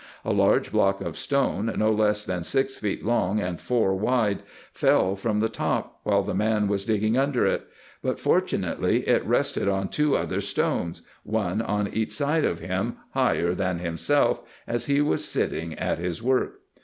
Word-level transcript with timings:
A 0.25 0.33
large 0.33 0.71
block 0.71 0.99
of 1.01 1.15
stone, 1.15 1.71
no 1.77 1.91
less 1.91 2.25
than 2.25 2.41
six 2.41 2.75
feet 2.77 3.05
long 3.05 3.39
and 3.39 3.61
four 3.61 3.93
wide, 3.93 4.41
fell 4.73 5.15
from 5.15 5.41
the 5.41 5.47
top, 5.47 5.99
while 6.01 6.23
the 6.23 6.33
man 6.33 6.67
was 6.67 6.85
digging 6.85 7.19
under 7.19 7.45
it; 7.45 7.67
but 8.01 8.17
fortunately 8.19 9.07
it 9.07 9.23
rested 9.23 9.67
on 9.67 9.89
two 9.89 10.17
other 10.17 10.41
stones, 10.41 11.03
one 11.21 11.61
on 11.61 11.87
each 11.93 12.13
side 12.13 12.45
of 12.45 12.61
him, 12.61 12.97
higher 13.13 13.53
than 13.53 13.77
himself, 13.77 14.41
as 14.65 14.87
he 14.87 15.01
was 15.01 15.23
sitting 15.23 15.75
at 15.75 15.99
his 15.99 16.19
work. 16.23 16.61